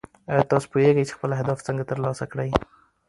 [0.29, 2.49] ایا تاسو پوهېږئ چې خپل اهداف څنګه ترلاسه کړئ؟